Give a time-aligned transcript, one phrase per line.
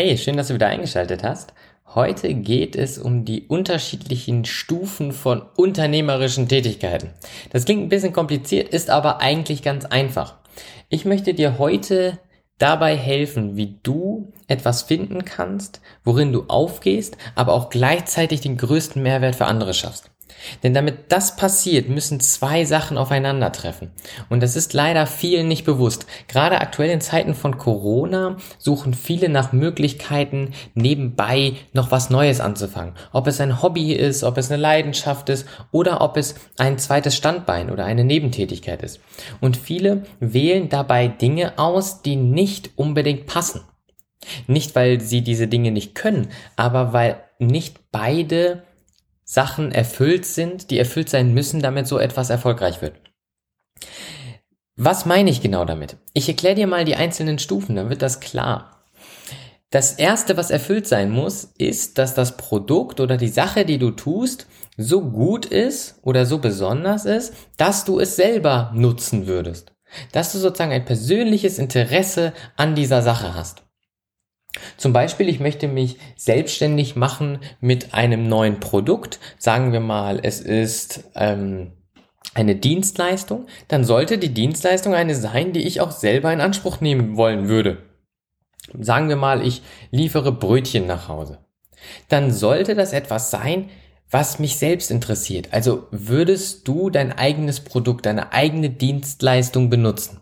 [0.00, 1.54] Hey, schön, dass du wieder eingeschaltet hast.
[1.92, 7.10] Heute geht es um die unterschiedlichen Stufen von unternehmerischen Tätigkeiten.
[7.50, 10.36] Das klingt ein bisschen kompliziert, ist aber eigentlich ganz einfach.
[10.88, 12.20] Ich möchte dir heute
[12.58, 19.02] dabei helfen, wie du etwas finden kannst, worin du aufgehst, aber auch gleichzeitig den größten
[19.02, 20.12] Mehrwert für andere schaffst.
[20.62, 23.90] Denn damit das passiert, müssen zwei Sachen aufeinandertreffen.
[24.28, 26.06] Und das ist leider vielen nicht bewusst.
[26.28, 32.94] Gerade aktuell in Zeiten von Corona suchen viele nach Möglichkeiten, nebenbei noch was Neues anzufangen.
[33.12, 37.16] Ob es ein Hobby ist, ob es eine Leidenschaft ist oder ob es ein zweites
[37.16, 39.00] Standbein oder eine Nebentätigkeit ist.
[39.40, 43.62] Und viele wählen dabei Dinge aus, die nicht unbedingt passen.
[44.46, 48.64] Nicht, weil sie diese Dinge nicht können, aber weil nicht beide
[49.30, 52.94] Sachen erfüllt sind, die erfüllt sein müssen, damit so etwas erfolgreich wird.
[54.74, 55.98] Was meine ich genau damit?
[56.14, 58.86] Ich erkläre dir mal die einzelnen Stufen, dann wird das klar.
[59.68, 63.90] Das erste, was erfüllt sein muss, ist, dass das Produkt oder die Sache, die du
[63.90, 64.46] tust,
[64.78, 69.72] so gut ist oder so besonders ist, dass du es selber nutzen würdest.
[70.12, 73.67] Dass du sozusagen ein persönliches Interesse an dieser Sache hast.
[74.78, 79.18] Zum Beispiel, ich möchte mich selbstständig machen mit einem neuen Produkt.
[79.36, 81.72] Sagen wir mal, es ist ähm,
[82.32, 83.46] eine Dienstleistung.
[83.66, 87.82] Dann sollte die Dienstleistung eine sein, die ich auch selber in Anspruch nehmen wollen würde.
[88.78, 91.38] Sagen wir mal, ich liefere Brötchen nach Hause.
[92.08, 93.70] Dann sollte das etwas sein,
[94.10, 95.48] was mich selbst interessiert.
[95.52, 100.20] Also würdest du dein eigenes Produkt, deine eigene Dienstleistung benutzen?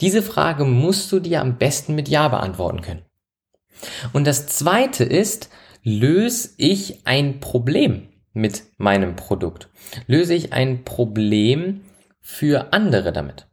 [0.00, 3.05] Diese Frage musst du dir am besten mit Ja beantworten können.
[4.12, 5.50] Und das zweite ist,
[5.82, 9.68] löse ich ein Problem mit meinem Produkt?
[10.06, 11.82] Löse ich ein Problem
[12.20, 13.46] für andere damit?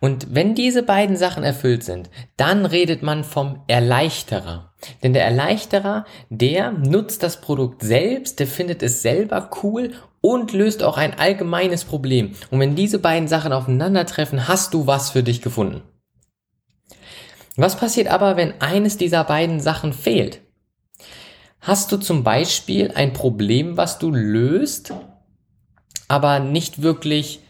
[0.00, 4.72] Und wenn diese beiden Sachen erfüllt sind, dann redet man vom Erleichterer.
[5.02, 10.82] Denn der Erleichterer, der nutzt das Produkt selbst, der findet es selber cool und löst
[10.82, 12.32] auch ein allgemeines Problem.
[12.50, 15.82] Und wenn diese beiden Sachen aufeinandertreffen, hast du was für dich gefunden.
[17.56, 20.40] Was passiert aber, wenn eines dieser beiden Sachen fehlt?
[21.60, 24.92] Hast du zum Beispiel ein Problem, was du löst,
[26.08, 27.40] aber nicht wirklich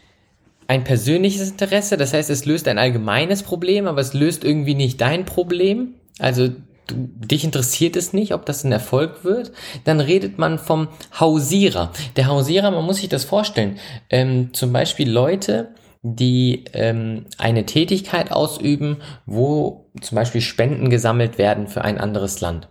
[0.67, 1.97] ein persönliches Interesse?
[1.97, 5.95] Das heißt, es löst ein allgemeines Problem, aber es löst irgendwie nicht dein Problem?
[6.19, 9.51] Also du, dich interessiert es nicht, ob das ein Erfolg wird?
[9.83, 10.87] Dann redet man vom
[11.19, 11.91] Hausierer.
[12.15, 13.79] Der Hausierer, man muss sich das vorstellen.
[14.09, 15.73] Ähm, zum Beispiel Leute,
[16.07, 22.69] die ähm, eine Tätigkeit ausüben, wo zum Beispiel Spenden gesammelt werden für ein anderes Land.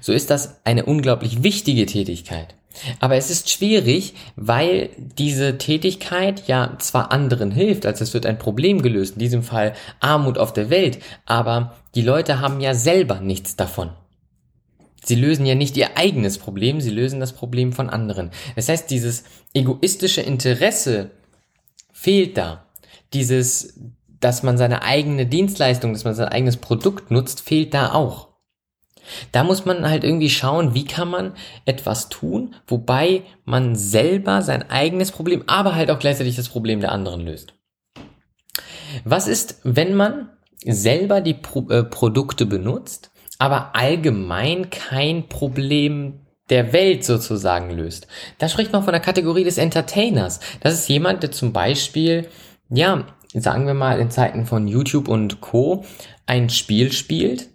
[0.00, 2.54] So ist das eine unglaublich wichtige Tätigkeit.
[2.98, 8.38] Aber es ist schwierig, weil diese Tätigkeit ja zwar anderen hilft, als es wird ein
[8.38, 13.20] Problem gelöst, in diesem Fall Armut auf der Welt, aber die Leute haben ja selber
[13.20, 13.90] nichts davon.
[15.04, 18.30] Sie lösen ja nicht ihr eigenes Problem, sie lösen das Problem von anderen.
[18.56, 19.24] Das heißt, dieses
[19.54, 21.10] egoistische Interesse
[21.96, 22.66] fehlt da.
[23.14, 23.80] Dieses,
[24.20, 28.28] dass man seine eigene Dienstleistung, dass man sein eigenes Produkt nutzt, fehlt da auch.
[29.32, 31.32] Da muss man halt irgendwie schauen, wie kann man
[31.64, 36.92] etwas tun, wobei man selber sein eigenes Problem, aber halt auch gleichzeitig das Problem der
[36.92, 37.54] anderen löst.
[39.04, 40.30] Was ist, wenn man
[40.64, 48.06] selber die Pro äh, Produkte benutzt, aber allgemein kein Problem der Welt sozusagen löst.
[48.38, 50.40] Da spricht man von der Kategorie des Entertainers.
[50.60, 52.28] Das ist jemand, der zum Beispiel,
[52.68, 55.84] ja, sagen wir mal in Zeiten von YouTube und Co.
[56.26, 57.48] ein Spiel spielt,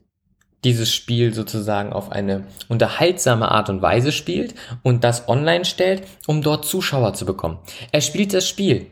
[0.63, 4.53] dieses Spiel sozusagen auf eine unterhaltsame Art und Weise spielt
[4.83, 7.59] und das online stellt, um dort Zuschauer zu bekommen.
[7.91, 8.87] Er spielt das Spiel.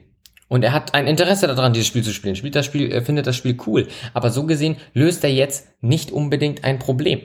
[0.48, 2.36] Und er hat ein Interesse daran, dieses Spiel zu spielen.
[2.36, 3.88] Spielt das Spiel, er findet das Spiel cool.
[4.16, 7.22] Aber so gesehen löst er jetzt nicht unbedingt ein Problem.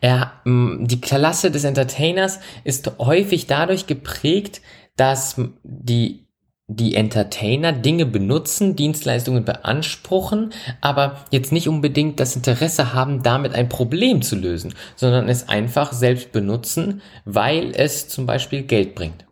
[0.00, 4.60] Er, die Klasse des Entertainers ist häufig dadurch geprägt,
[4.96, 6.22] dass die
[6.68, 13.68] die Entertainer Dinge benutzen, Dienstleistungen beanspruchen, aber jetzt nicht unbedingt das Interesse haben, damit ein
[13.68, 19.26] Problem zu lösen, sondern es einfach selbst benutzen, weil es zum Beispiel Geld bringt.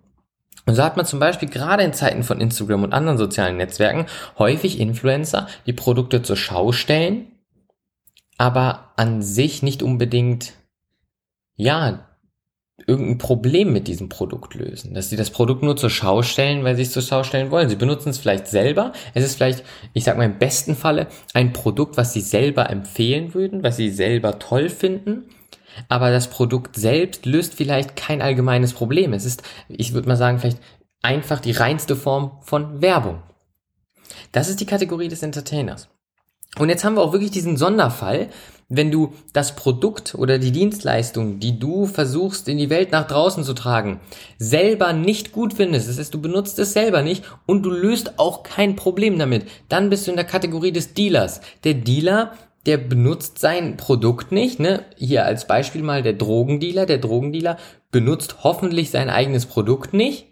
[0.66, 4.06] Und so hat man zum Beispiel gerade in Zeiten von Instagram und anderen sozialen Netzwerken
[4.38, 7.26] häufig Influencer, die Produkte zur Schau stellen,
[8.40, 10.54] aber an sich nicht unbedingt,
[11.56, 12.06] ja,
[12.86, 14.94] irgendein Problem mit diesem Produkt lösen.
[14.94, 17.68] Dass sie das Produkt nur zur Schau stellen, weil sie es zur Schau stellen wollen.
[17.68, 18.94] Sie benutzen es vielleicht selber.
[19.12, 23.34] Es ist vielleicht, ich sag mal im besten Falle, ein Produkt, was sie selber empfehlen
[23.34, 25.24] würden, was sie selber toll finden.
[25.90, 29.12] Aber das Produkt selbst löst vielleicht kein allgemeines Problem.
[29.12, 30.62] Es ist, ich würde mal sagen, vielleicht
[31.02, 33.22] einfach die reinste Form von Werbung.
[34.32, 35.90] Das ist die Kategorie des Entertainers.
[36.58, 38.28] Und jetzt haben wir auch wirklich diesen Sonderfall,
[38.68, 43.42] wenn du das Produkt oder die Dienstleistung, die du versuchst in die Welt nach draußen
[43.42, 44.00] zu tragen,
[44.38, 48.44] selber nicht gut findest, das heißt, du benutzt es selber nicht und du löst auch
[48.44, 51.40] kein Problem damit, dann bist du in der Kategorie des Dealers.
[51.64, 52.32] Der Dealer,
[52.66, 54.84] der benutzt sein Produkt nicht, ne?
[54.96, 57.56] Hier als Beispiel mal der Drogendealer, der Drogendealer
[57.90, 60.29] benutzt hoffentlich sein eigenes Produkt nicht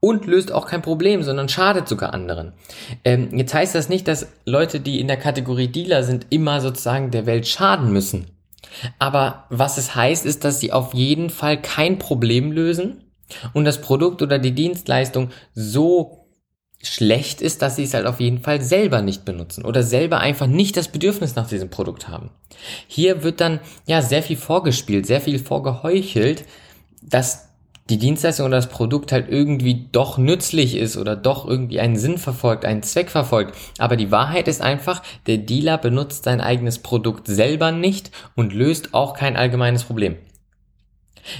[0.00, 2.52] und löst auch kein Problem, sondern schadet sogar anderen.
[3.04, 7.10] Ähm, jetzt heißt das nicht, dass Leute, die in der Kategorie Dealer sind, immer sozusagen
[7.10, 8.26] der Welt schaden müssen.
[8.98, 13.04] Aber was es heißt, ist, dass sie auf jeden Fall kein Problem lösen
[13.52, 16.26] und das Produkt oder die Dienstleistung so
[16.80, 20.46] schlecht ist, dass sie es halt auf jeden Fall selber nicht benutzen oder selber einfach
[20.46, 22.30] nicht das Bedürfnis nach diesem Produkt haben.
[22.86, 26.44] Hier wird dann ja sehr viel vorgespielt, sehr viel vorgeheuchelt,
[27.02, 27.47] dass
[27.90, 32.18] die Dienstleistung oder das Produkt halt irgendwie doch nützlich ist oder doch irgendwie einen Sinn
[32.18, 33.54] verfolgt, einen Zweck verfolgt.
[33.78, 38.92] Aber die Wahrheit ist einfach, der Dealer benutzt sein eigenes Produkt selber nicht und löst
[38.92, 40.16] auch kein allgemeines Problem.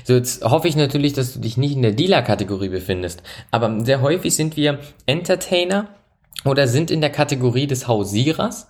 [0.05, 3.23] So, jetzt hoffe ich natürlich, dass du dich nicht in der Dealer-Kategorie befindest.
[3.51, 5.89] Aber sehr häufig sind wir Entertainer
[6.45, 8.69] oder sind in der Kategorie des Hausierers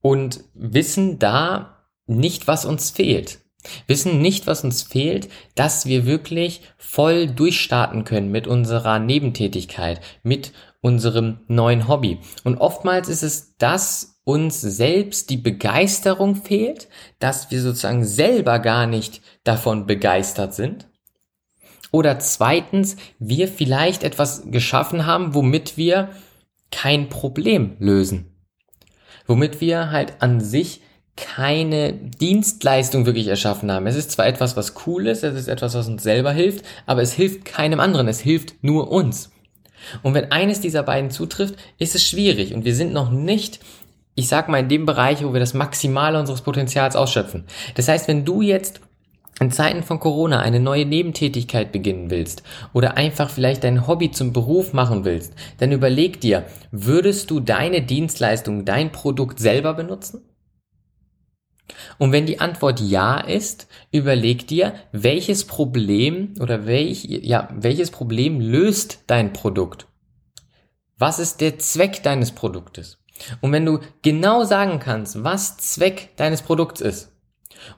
[0.00, 3.43] und wissen da nicht, was uns fehlt
[3.86, 10.52] wissen nicht, was uns fehlt, dass wir wirklich voll durchstarten können mit unserer Nebentätigkeit, mit
[10.80, 12.18] unserem neuen Hobby.
[12.44, 16.88] Und oftmals ist es, dass uns selbst die Begeisterung fehlt,
[17.18, 20.88] dass wir sozusagen selber gar nicht davon begeistert sind.
[21.90, 26.08] Oder zweitens, wir vielleicht etwas geschaffen haben, womit wir
[26.70, 28.34] kein Problem lösen.
[29.26, 30.80] Womit wir halt an sich
[31.16, 33.86] keine Dienstleistung wirklich erschaffen haben.
[33.86, 37.02] Es ist zwar etwas, was cool ist, es ist etwas, was uns selber hilft, aber
[37.02, 39.30] es hilft keinem anderen, es hilft nur uns.
[40.02, 43.60] Und wenn eines dieser beiden zutrifft, ist es schwierig und wir sind noch nicht,
[44.14, 47.44] ich sag mal, in dem Bereich, wo wir das Maximale unseres Potenzials ausschöpfen.
[47.74, 48.80] Das heißt, wenn du jetzt
[49.40, 54.32] in Zeiten von Corona eine neue Nebentätigkeit beginnen willst oder einfach vielleicht dein Hobby zum
[54.32, 60.22] Beruf machen willst, dann überleg dir, würdest du deine Dienstleistung, dein Produkt selber benutzen?
[61.98, 68.40] Und wenn die Antwort ja ist, überleg dir, welches Problem oder welch, ja, welches Problem
[68.40, 69.86] löst dein Produkt?
[70.98, 72.98] Was ist der Zweck deines Produktes?
[73.40, 77.12] Und wenn du genau sagen kannst, was Zweck deines Produkts ist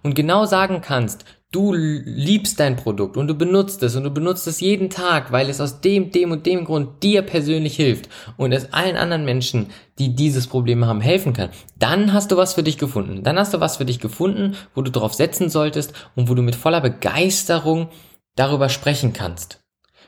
[0.02, 4.46] und genau sagen kannst, du liebst dein Produkt und du benutzt es und du benutzt
[4.46, 8.52] es jeden Tag, weil es aus dem, dem und dem Grund dir persönlich hilft und
[8.52, 12.62] es allen anderen Menschen, die dieses Problem haben, helfen kann, dann hast du was für
[12.62, 13.22] dich gefunden.
[13.22, 16.42] Dann hast du was für dich gefunden, wo du drauf setzen solltest und wo du
[16.42, 17.88] mit voller Begeisterung
[18.34, 19.60] darüber sprechen kannst.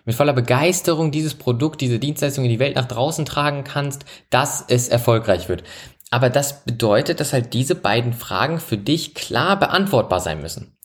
[0.04, 4.64] Mit voller Begeisterung dieses Produkt, diese Dienstleistung in die Welt nach draußen tragen kannst, dass
[4.66, 5.64] es erfolgreich wird.
[6.10, 10.77] Aber das bedeutet, dass halt diese beiden Fragen für dich klar beantwortbar sein müssen.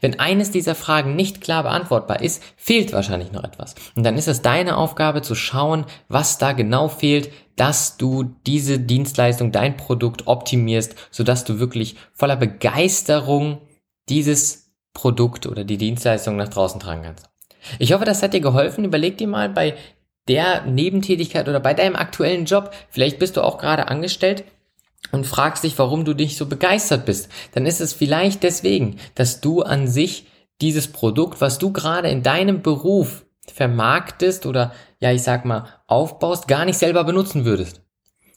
[0.00, 3.74] Wenn eines dieser Fragen nicht klar beantwortbar ist, fehlt wahrscheinlich noch etwas.
[3.94, 8.78] Und dann ist es deine Aufgabe zu schauen, was da genau fehlt, dass du diese
[8.78, 13.58] Dienstleistung, dein Produkt optimierst, sodass du wirklich voller Begeisterung
[14.08, 17.28] dieses Produkt oder die Dienstleistung nach draußen tragen kannst.
[17.78, 18.84] Ich hoffe, das hat dir geholfen.
[18.84, 19.74] Überleg dir mal bei
[20.28, 24.44] der Nebentätigkeit oder bei deinem aktuellen Job, vielleicht bist du auch gerade angestellt,
[25.12, 29.40] und fragst dich, warum du dich so begeistert bist, dann ist es vielleicht deswegen, dass
[29.40, 30.26] du an sich
[30.60, 36.48] dieses Produkt, was du gerade in deinem Beruf vermarktest oder ja, ich sag mal, aufbaust,
[36.48, 37.80] gar nicht selber benutzen würdest.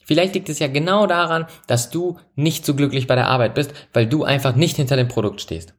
[0.05, 3.73] Vielleicht liegt es ja genau daran, dass du nicht so glücklich bei der Arbeit bist,
[3.93, 5.73] weil du einfach nicht hinter dem Produkt stehst.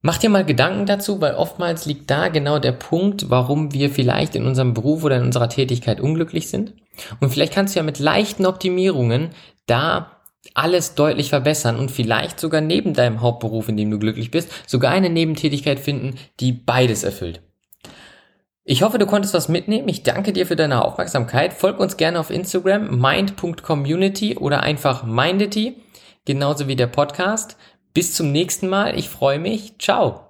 [0.00, 4.36] Mach dir mal Gedanken dazu, weil oftmals liegt da genau der Punkt, warum wir vielleicht
[4.36, 6.74] in unserem Beruf oder in unserer Tätigkeit unglücklich sind.
[7.20, 9.30] Und vielleicht kannst du ja mit leichten Optimierungen
[9.66, 10.22] da
[10.52, 14.92] alles deutlich verbessern und vielleicht sogar neben deinem Hauptberuf, in dem du glücklich bist, sogar
[14.92, 17.40] eine Nebentätigkeit finden, die beides erfüllt.
[18.66, 19.88] Ich hoffe, du konntest was mitnehmen.
[19.88, 21.52] Ich danke dir für deine Aufmerksamkeit.
[21.52, 25.76] Folg uns gerne auf Instagram mind.community oder einfach mindity,
[26.24, 27.58] genauso wie der Podcast.
[27.92, 28.98] Bis zum nächsten Mal.
[28.98, 29.78] Ich freue mich.
[29.78, 30.23] Ciao.